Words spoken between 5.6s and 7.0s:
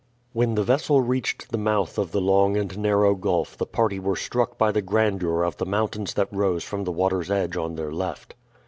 mountains that rose from the